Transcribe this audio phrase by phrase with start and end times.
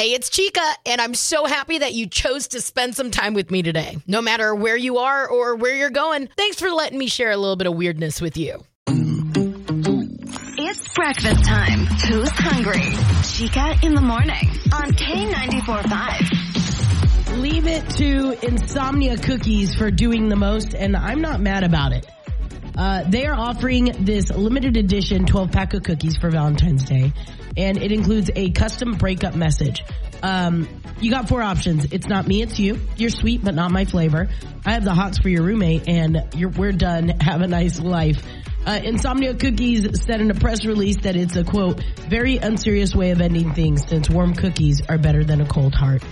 [0.00, 3.50] Hey, it's Chica, and I'm so happy that you chose to spend some time with
[3.50, 3.98] me today.
[4.06, 7.36] No matter where you are or where you're going, thanks for letting me share a
[7.36, 8.64] little bit of weirdness with you.
[10.56, 11.80] It's breakfast time.
[11.80, 12.80] Who's hungry?
[13.24, 17.42] Chica in the morning on K94.5.
[17.42, 22.06] Leave it to Insomnia Cookies for doing the most, and I'm not mad about it.
[22.76, 27.12] Uh, they are offering this limited edition 12 pack of cookies for Valentine's Day,
[27.56, 29.84] and it includes a custom breakup message.
[30.22, 30.68] Um,
[31.00, 31.86] you got four options.
[31.92, 32.78] It's not me, it's you.
[32.96, 34.28] You're sweet, but not my flavor.
[34.64, 36.22] I have the hots for your roommate, and
[36.56, 37.08] we're done.
[37.20, 38.22] Have a nice life.
[38.66, 43.10] Uh, Insomnia Cookies said in a press release that it's a quote, very unserious way
[43.10, 46.02] of ending things since warm cookies are better than a cold heart.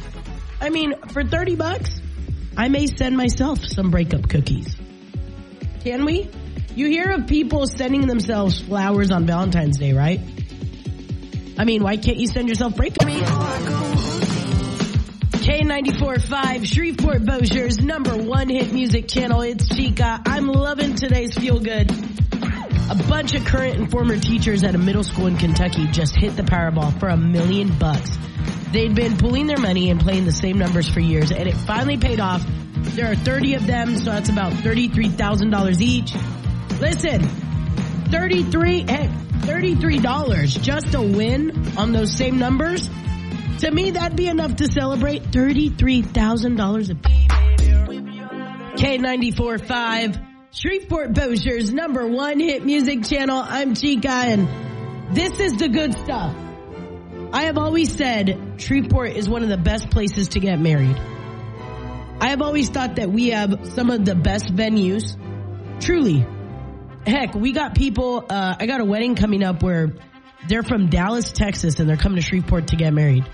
[0.60, 2.00] I mean, for 30 bucks,
[2.56, 4.74] I may send myself some breakup cookies.
[5.84, 6.30] Can we?
[6.78, 10.20] You hear of people sending themselves flowers on Valentine's Day, right?
[11.58, 13.08] I mean, why can't you send yourself breakup?
[15.42, 19.40] K94.5, Shreveport Bossier's number one hit music channel.
[19.40, 20.22] It's Chica.
[20.24, 21.90] I'm loving today's Feel Good.
[21.90, 26.36] A bunch of current and former teachers at a middle school in Kentucky just hit
[26.36, 28.16] the Powerball for a million bucks.
[28.70, 31.96] They'd been pooling their money and playing the same numbers for years, and it finally
[31.96, 32.46] paid off.
[32.94, 36.14] There are 30 of them, so that's about $33,000 each.
[36.80, 37.22] Listen,
[38.10, 42.88] 33, heck, $33 just to win on those same numbers.
[43.60, 46.94] To me, that'd be enough to celebrate $33,000 a
[48.78, 53.42] K94.5, Shreveport Bossier's number one hit music channel.
[53.44, 54.48] I'm Chica and
[55.16, 56.32] this is the good stuff.
[57.32, 60.96] I have always said Shreveport is one of the best places to get married.
[62.20, 65.16] I have always thought that we have some of the best venues.
[65.80, 66.24] Truly.
[67.06, 69.92] Heck, we got people, uh, I got a wedding coming up where
[70.48, 73.24] they're from Dallas, Texas, and they're coming to Shreveport to get married.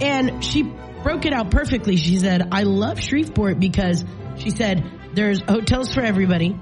[0.00, 1.96] And she broke it out perfectly.
[1.96, 4.04] She said, I love Shreveport because
[4.36, 6.58] she said, there's hotels for everybody.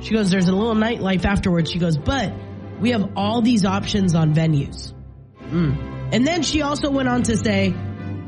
[0.00, 1.70] She goes, there's a little nightlife afterwards.
[1.70, 2.32] She goes, but
[2.80, 4.92] we have all these options on venues.
[5.40, 6.12] Mm.
[6.12, 7.74] And then she also went on to say,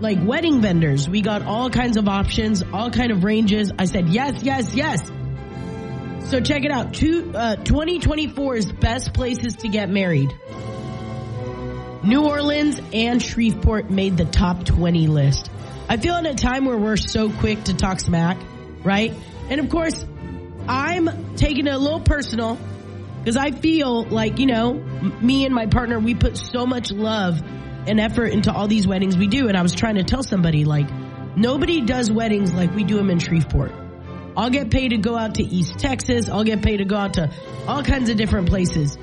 [0.00, 3.70] like wedding vendors, we got all kinds of options, all kind of ranges.
[3.78, 5.10] I said, yes, yes, yes.
[6.28, 6.94] So check it out.
[6.94, 10.32] Two, uh, 2024's best places to get married.
[12.02, 15.50] New Orleans and Shreveport made the top 20 list.
[15.88, 18.38] I feel in a time where we're so quick to talk smack,
[18.84, 19.12] right?
[19.50, 20.04] And of course,
[20.68, 22.58] I'm taking it a little personal
[23.18, 27.42] because I feel like, you know, me and my partner, we put so much love
[27.86, 29.48] and effort into all these weddings we do.
[29.48, 30.88] And I was trying to tell somebody like,
[31.36, 33.72] nobody does weddings like we do them in Shreveport.
[34.36, 36.28] I'll get paid to go out to East Texas.
[36.28, 37.32] I'll get paid to go out to
[37.66, 38.96] all kinds of different places.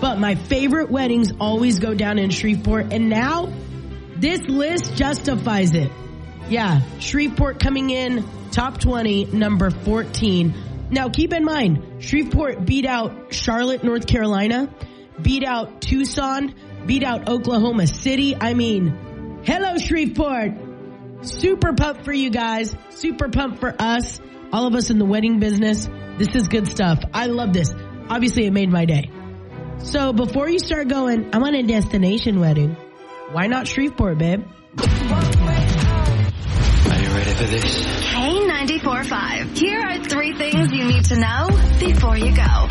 [0.00, 2.92] But my favorite weddings always go down in Shreveport.
[2.92, 3.52] And now
[4.16, 5.90] this list justifies it.
[6.48, 10.54] Yeah, Shreveport coming in top 20, number 14.
[10.90, 14.68] Now keep in mind, Shreveport beat out Charlotte, North Carolina,
[15.20, 16.54] beat out Tucson,
[16.86, 18.34] beat out Oklahoma City.
[18.34, 20.52] I mean, hello Shreveport.
[21.22, 22.74] Super pumped for you guys.
[22.90, 24.20] Super pumped for us.
[24.52, 25.88] All of us in the wedding business.
[26.18, 27.02] This is good stuff.
[27.14, 27.72] I love this.
[28.08, 29.10] Obviously it made my day.
[29.78, 32.76] So before you start going, I want a destination wedding.
[33.32, 34.44] Why not Shreveport, babe?
[34.76, 34.84] Are
[36.98, 37.86] you ready for this?
[38.12, 39.56] K94.5.
[39.56, 42.68] Here are three things you need to know before you go.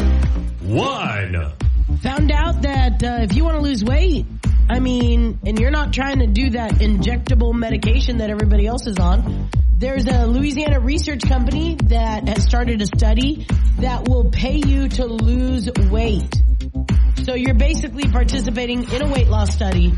[0.62, 1.54] One.
[2.02, 4.26] Found out that uh, if you want to lose weight,
[4.70, 9.00] I mean, and you're not trying to do that injectable medication that everybody else is
[9.00, 13.48] on, there's a Louisiana research company that has started a study
[13.78, 16.36] that will pay you to lose weight.
[17.24, 19.94] So you're basically participating in a weight loss study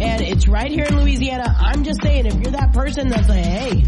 [0.00, 1.44] and it's right here in Louisiana.
[1.58, 3.84] I'm just saying if you're that person that's like, hey,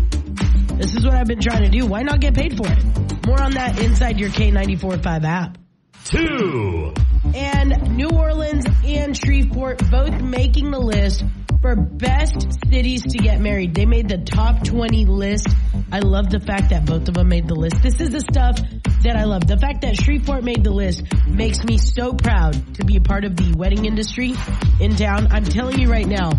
[0.74, 3.26] this is what I've been trying to do, why not get paid for it?
[3.26, 5.58] More on that inside your K945 app.
[6.04, 6.94] Two.
[7.32, 11.22] And New Orleans and Shreveport both making the list
[11.60, 13.74] for best cities to get married.
[13.74, 15.48] They made the top 20 list.
[15.90, 17.82] I love the fact that both of them made the list.
[17.82, 18.58] This is the stuff
[19.02, 19.46] that I love.
[19.46, 23.24] The fact that Shreveport made the list makes me so proud to be a part
[23.24, 24.34] of the wedding industry
[24.80, 25.28] in town.
[25.30, 26.30] I'm telling you right now,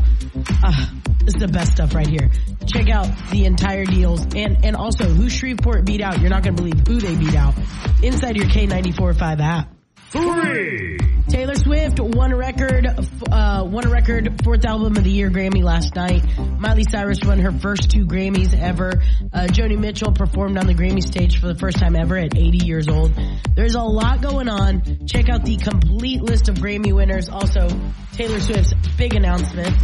[0.64, 0.86] uh,
[1.20, 2.30] this is the best stuff right here.
[2.66, 6.20] Check out the entire deals and, and also who Shreveport beat out.
[6.20, 7.56] You're not going to believe who they beat out
[8.04, 9.79] inside your K945 app.
[10.12, 10.98] Three,
[11.30, 12.88] Taylor Swift won a record,
[13.32, 16.24] uh, won a record fourth album of the year Grammy last night.
[16.60, 19.02] Miley Cyrus won her first two Grammys ever.
[19.32, 22.66] Uh, Joni Mitchell performed on the Grammy stage for the first time ever at 80
[22.66, 23.14] years old.
[23.56, 25.06] There's a lot going on.
[25.06, 27.30] Check out the complete list of Grammy winners.
[27.30, 27.68] Also,
[28.14, 29.76] Taylor Swift's big announcement.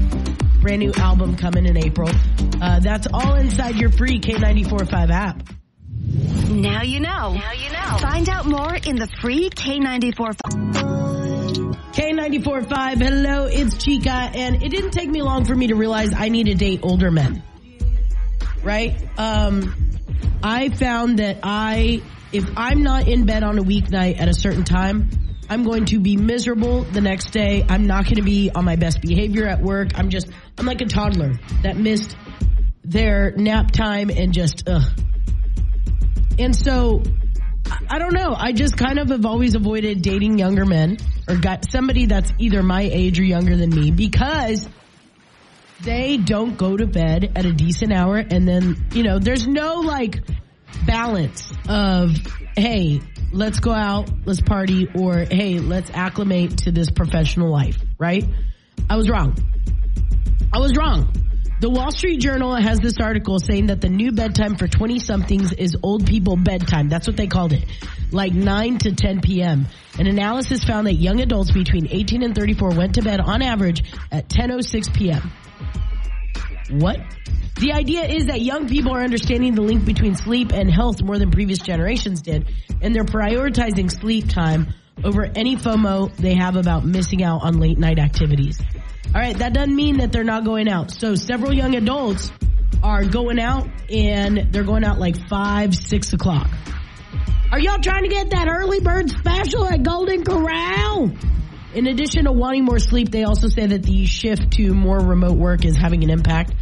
[0.62, 2.10] Brand new album coming in April.
[2.60, 5.44] Uh, that's all inside your free K945 app.
[6.50, 7.34] Now you know.
[7.34, 7.98] Now you know.
[8.00, 10.36] Find out more in the free K94.
[11.96, 16.30] K94.5, hello, it's Chica, and it didn't take me long for me to realize I
[16.30, 17.42] need to date older men.
[18.64, 18.96] Right?
[19.18, 19.92] Um,
[20.44, 22.02] I found that I,
[22.32, 25.10] if I'm not in bed on a weeknight at a certain time,
[25.50, 27.66] I'm going to be miserable the next day.
[27.68, 29.98] I'm not going to be on my best behavior at work.
[29.98, 30.28] I'm just,
[30.58, 31.34] I'm like a toddler
[31.64, 32.16] that missed
[32.84, 34.84] their nap time and just, ugh.
[36.38, 37.02] And so
[37.90, 38.34] I don't know.
[38.36, 40.98] I just kind of have always avoided dating younger men
[41.28, 44.68] or got somebody that's either my age or younger than me because
[45.82, 49.76] they don't go to bed at a decent hour and then, you know, there's no
[49.82, 50.24] like
[50.86, 52.16] balance of,
[52.56, 53.02] hey,
[53.32, 58.26] let's go out, let's party, or hey, let's acclimate to this professional life, right?
[58.90, 59.36] I was wrong.
[60.54, 61.12] I was wrong.
[61.66, 65.52] The Wall Street Journal has this article saying that the new bedtime for 20 somethings
[65.52, 66.90] is old people bedtime.
[66.90, 67.66] That's what they called it.
[68.12, 69.66] Like 9 to 10 p.m.
[69.98, 73.84] An analysis found that young adults between 18 and 34 went to bed on average
[74.12, 75.32] at 10.06 p.m.
[76.80, 77.00] What?
[77.60, 81.18] The idea is that young people are understanding the link between sleep and health more
[81.18, 82.48] than previous generations did,
[82.80, 84.68] and they're prioritizing sleep time
[85.04, 88.62] over any FOMO they have about missing out on late night activities.
[89.16, 90.92] All right, that doesn't mean that they're not going out.
[90.92, 92.30] So several young adults
[92.84, 96.50] are going out and they're going out like five, six o'clock.
[97.50, 101.14] Are y'all trying to get that early bird special at Golden Corral?
[101.74, 105.38] In addition to wanting more sleep, they also say that the shift to more remote
[105.38, 106.54] work is having an impact.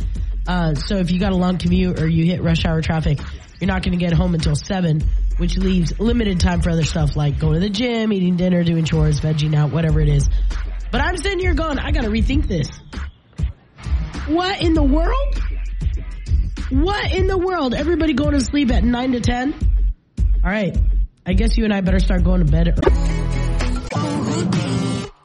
[0.47, 3.19] Uh, so if you got a long commute or you hit rush hour traffic,
[3.59, 5.01] you're not going to get home until seven,
[5.37, 8.85] which leaves limited time for other stuff like going to the gym, eating dinner, doing
[8.85, 10.29] chores, vegging out, whatever it is.
[10.93, 12.69] But I'm sitting here going, I gotta rethink this.
[14.27, 15.41] What in the world?
[16.69, 17.73] What in the world?
[17.73, 19.55] Everybody going to sleep at 9 to 10?
[20.45, 20.77] Alright.
[21.25, 22.79] I guess you and I better start going to bed.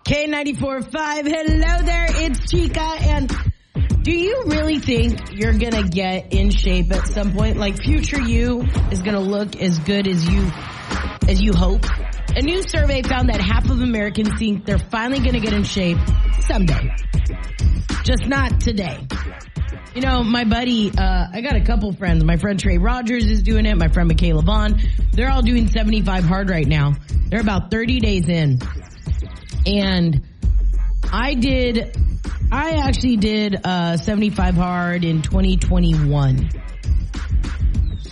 [0.04, 3.30] K94.5, hello there, it's Chica, and
[4.00, 7.58] do you really think you're gonna get in shape at some point?
[7.58, 10.50] Like future you is gonna look as good as you,
[11.28, 11.84] as you hope?
[12.36, 15.64] A new survey found that half of Americans think they're finally going to get in
[15.64, 15.98] shape
[16.42, 16.94] someday.
[18.04, 19.06] Just not today.
[19.94, 22.22] You know, my buddy, uh, I got a couple friends.
[22.22, 23.74] My friend Trey Rogers is doing it.
[23.76, 24.80] My friend Michaela Vaughn.
[25.12, 26.94] They're all doing 75 hard right now.
[27.28, 28.60] They're about 30 days in.
[29.66, 30.22] And
[31.12, 31.96] I did,
[32.52, 36.50] I actually did, uh, 75 hard in 2021.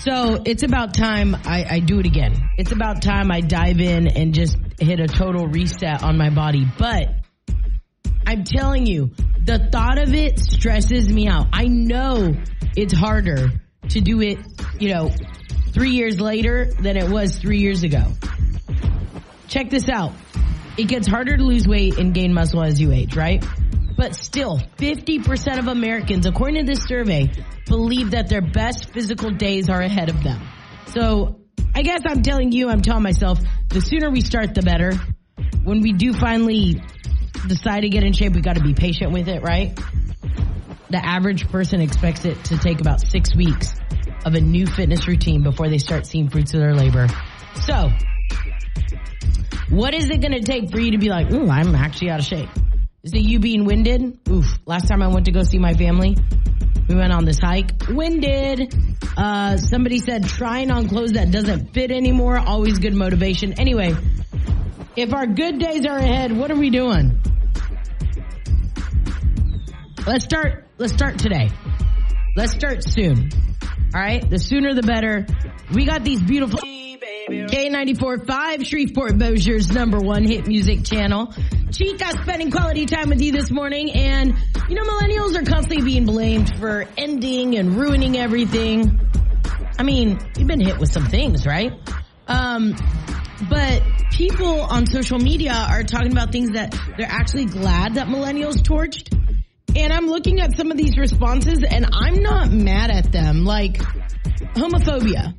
[0.06, 2.32] So it's about time I, I, do it again.
[2.58, 6.64] It's about time I dive in and just hit a total reset on my body.
[6.78, 7.08] But
[8.24, 9.10] I'm telling you,
[9.42, 11.48] the thought of it stresses me out.
[11.52, 12.36] I know
[12.76, 13.48] it's harder
[13.88, 14.38] to do it,
[14.78, 15.10] you know,
[15.72, 18.04] three years later than it was three years ago.
[19.48, 20.12] Check this out.
[20.78, 23.44] It gets harder to lose weight and gain muscle as you age, right?
[23.96, 27.30] But still, 50% of Americans, according to this survey,
[27.66, 30.40] believe that their best physical days are ahead of them.
[30.88, 31.40] So
[31.74, 33.38] I guess I'm telling you, I'm telling myself,
[33.68, 34.92] the sooner we start, the better.
[35.64, 36.82] When we do finally
[37.48, 39.78] decide to get in shape, we got to be patient with it, right?
[40.90, 43.74] The average person expects it to take about six weeks
[44.24, 47.08] of a new fitness routine before they start seeing fruits of their labor.
[47.66, 47.90] So,
[49.70, 52.20] what is it going to take for you to be like, ooh, I'm actually out
[52.20, 52.48] of shape?
[53.06, 54.18] Is it you being winded?
[54.28, 54.58] Oof.
[54.66, 56.16] Last time I went to go see my family,
[56.88, 57.70] we went on this hike.
[57.88, 58.74] Winded.
[59.16, 62.36] Uh, somebody said trying on clothes that doesn't fit anymore.
[62.36, 63.60] Always good motivation.
[63.60, 63.94] Anyway,
[64.96, 67.22] if our good days are ahead, what are we doing?
[70.04, 71.48] Let's start, let's start today.
[72.34, 73.30] Let's start soon.
[73.94, 74.28] All right.
[74.28, 75.28] The sooner the better.
[75.72, 76.58] We got these beautiful
[77.28, 81.34] K94.5, Shreveport Bossier's number one hit music channel.
[81.72, 84.36] Chica spending quality time with you this morning and
[84.68, 89.00] you know, millennials are constantly being blamed for ending and ruining everything.
[89.78, 91.72] I mean, you've been hit with some things, right?
[92.28, 92.76] Um,
[93.50, 98.56] but people on social media are talking about things that they're actually glad that millennials
[98.56, 99.12] torched.
[99.76, 103.44] And I'm looking at some of these responses and I'm not mad at them.
[103.44, 103.78] Like
[104.54, 105.34] homophobia.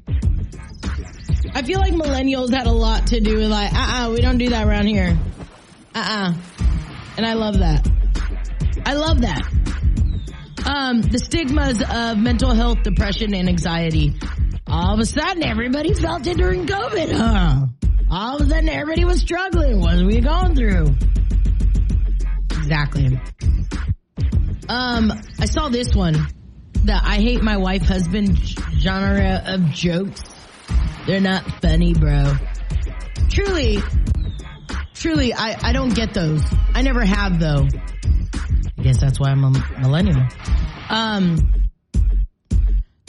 [1.57, 4.49] I feel like millennials had a lot to do with like, uh-uh, we don't do
[4.49, 5.17] that around here.
[5.95, 6.33] Uh-uh.
[7.17, 7.89] And I love that.
[8.85, 9.41] I love that.
[10.67, 14.13] Um, the stigmas of mental health, depression, and anxiety.
[14.67, 17.65] All of a sudden, everybody felt it during COVID, huh?
[18.11, 19.79] All of a sudden, everybody was struggling.
[19.79, 20.95] What are we going through?
[22.51, 23.19] Exactly.
[24.69, 26.27] Um, I saw this one.
[26.83, 28.37] The I hate my wife husband
[28.77, 30.36] genre of jokes.
[31.07, 32.33] They're not funny, bro.
[33.29, 33.79] Truly,
[34.93, 36.41] truly, I, I don't get those.
[36.73, 37.65] I never have though.
[38.77, 40.21] I guess that's why I'm a millennial.
[40.89, 41.53] Um,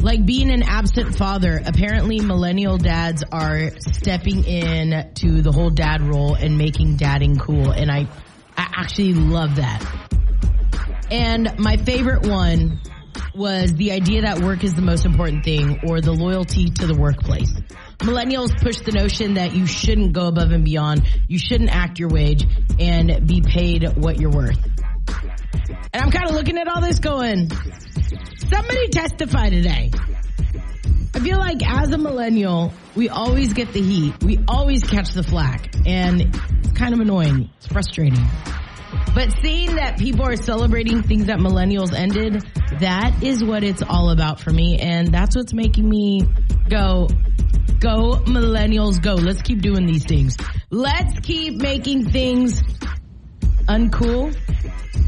[0.01, 6.01] like being an absent father, apparently millennial dads are stepping in to the whole dad
[6.01, 7.73] role and making dadding cool.
[7.73, 8.07] And I,
[8.57, 9.85] I actually love that.
[11.11, 12.81] And my favorite one
[13.39, 16.95] was the idea that work is the most important thing or the loyalty to the
[16.95, 17.53] workplace.
[17.99, 21.07] Millennials push the notion that you shouldn't go above and beyond.
[21.29, 22.45] You shouldn't act your wage
[22.79, 24.59] and be paid what you're worth.
[25.93, 27.51] And I'm kind of looking at all this going,
[28.51, 29.91] somebody testify today.
[31.15, 34.23] I feel like as a millennial, we always get the heat.
[34.23, 37.51] We always catch the flack and it's kind of annoying.
[37.57, 38.27] It's frustrating.
[39.15, 42.45] But seeing that people are celebrating things that millennials ended,
[42.81, 44.79] that is what it's all about for me.
[44.79, 46.23] And that's what's making me
[46.69, 47.09] go,
[47.81, 49.15] go millennials go.
[49.15, 50.37] Let's keep doing these things.
[50.71, 52.63] Let's keep making things
[53.67, 54.37] uncool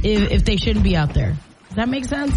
[0.02, 1.36] if, if they shouldn't be out there.
[1.68, 2.36] Does that make sense?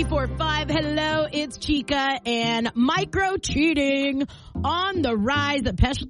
[0.00, 4.26] K94.5, hello, it's Chica and micro cheating
[4.64, 5.60] on the rise,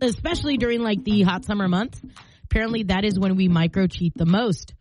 [0.01, 2.01] especially during like the hot summer months.
[2.45, 4.75] Apparently that is when we micro cheat the most.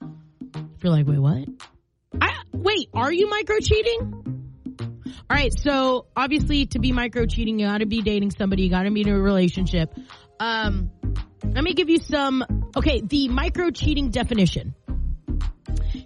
[0.53, 1.47] If you're like, wait, what?
[2.21, 4.45] I, wait, are you micro cheating?
[4.79, 8.91] All right, so obviously to be micro cheating, you gotta be dating somebody, you gotta
[8.91, 9.91] be in a relationship.
[10.39, 10.91] Um,
[11.43, 12.43] let me give you some,
[12.77, 14.75] okay, the micro cheating definition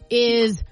[0.10, 0.64] is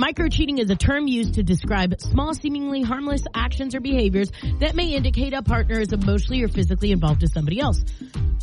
[0.00, 4.74] Micro cheating is a term used to describe small, seemingly harmless actions or behaviors that
[4.74, 7.84] may indicate a partner is emotionally or physically involved with somebody else.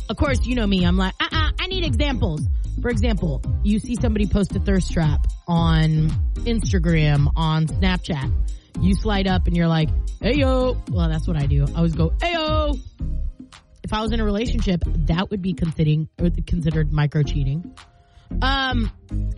[0.08, 0.84] Of course, you know me.
[0.84, 2.46] I'm like, uh-uh, I need examples.
[2.80, 6.10] For example, you see somebody post a thirst trap on
[6.44, 8.32] Instagram, on Snapchat.
[8.80, 9.88] You slide up and you're like,
[10.20, 10.80] hey yo.
[10.92, 11.66] Well, that's what I do.
[11.74, 12.74] I always go, hey yo.
[13.82, 16.06] If I was in a relationship, that would be considered,
[16.46, 17.74] considered micro cheating.
[18.42, 18.90] Um,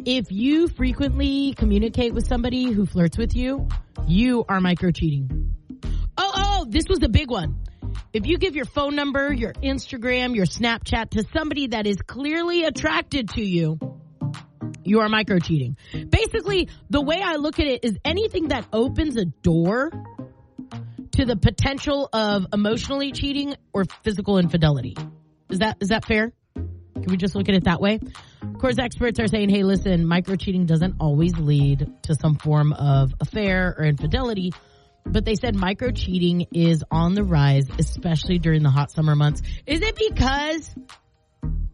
[0.05, 3.69] if you frequently communicate with somebody who flirts with you,
[4.07, 5.55] you are micro cheating.
[6.17, 7.57] Oh, oh, this was the big one.
[8.13, 12.65] If you give your phone number, your Instagram, your Snapchat to somebody that is clearly
[12.65, 13.79] attracted to you,
[14.85, 15.77] you are micro cheating.
[15.93, 19.91] Basically, the way I look at it is anything that opens a door
[21.13, 24.97] to the potential of emotionally cheating or physical infidelity.
[25.49, 26.33] Is that is that fair?
[26.55, 28.01] Can we just look at it that way?
[28.61, 32.75] Of course, experts are saying, hey, listen, micro cheating doesn't always lead to some form
[32.75, 34.52] of affair or infidelity.
[35.07, 39.40] But they said micro cheating is on the rise, especially during the hot summer months.
[39.64, 40.75] Is it because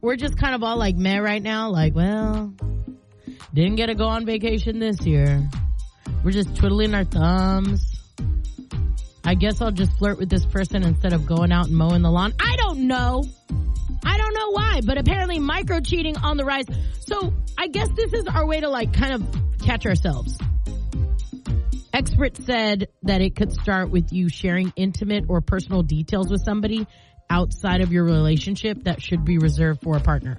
[0.01, 1.71] we're just kind of all like meh right now?
[1.71, 2.55] Like, well,
[3.53, 5.43] didn't get to go on vacation this year.
[6.23, 8.01] We're just twiddling our thumbs.
[9.25, 12.13] I guess I'll just flirt with this person instead of going out and mowing the
[12.13, 12.33] lawn.
[12.39, 13.25] I don't know.
[14.05, 16.67] I don't know why, but apparently micro cheating on the rise.
[17.01, 20.39] So I guess this is our way to like kind of catch ourselves.
[21.93, 26.87] Experts said that it could start with you sharing intimate or personal details with somebody
[27.31, 30.39] outside of your relationship that should be reserved for a partner.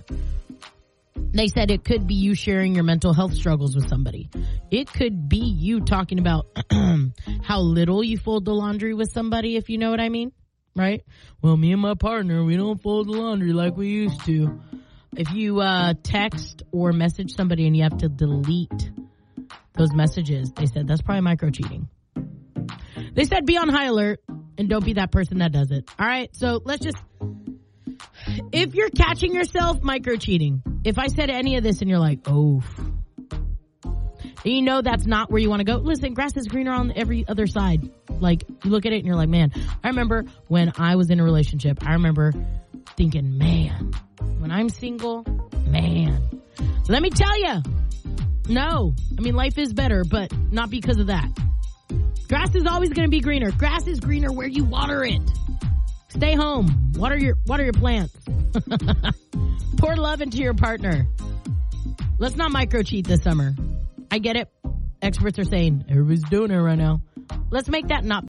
[1.16, 4.30] They said it could be you sharing your mental health struggles with somebody.
[4.70, 6.46] It could be you talking about
[7.42, 10.32] how little you fold the laundry with somebody, if you know what I mean
[10.78, 11.04] right?
[11.42, 14.60] Well, me and my partner, we don't fold the laundry like we used to.
[15.16, 18.92] If you uh, text or message somebody and you have to delete
[19.74, 21.90] those messages, they said that's probably micro cheating.
[23.14, 24.22] They said be on high alert
[24.58, 25.90] and don't be that person that does it.
[26.00, 26.98] All right, so let's just.
[28.52, 32.20] If you're catching yourself micro cheating, if I said any of this and you're like,
[32.28, 32.62] oh,
[34.52, 35.78] you know that's not where you want to go.
[35.78, 37.90] Listen, grass is greener on every other side.
[38.10, 39.52] Like you look at it and you're like, man,
[39.84, 42.34] I remember when I was in a relationship, I remember
[42.96, 43.94] thinking, man,
[44.40, 45.26] when I'm single,
[45.68, 46.42] man,
[46.88, 47.62] let me tell you,
[48.50, 51.28] no, I mean, life is better, but not because of that.
[52.30, 53.52] Grass is always going to be greener.
[53.52, 55.22] Grass is greener where you water it.
[56.10, 56.92] Stay home.
[56.96, 58.16] Water your, water your plants.
[59.78, 61.08] Pour love into your partner.
[62.20, 63.54] Let's not micro cheat this summer.
[64.10, 64.50] I get it.
[65.02, 67.02] Experts are saying everybody's doing it right now.
[67.52, 68.26] Let's make that not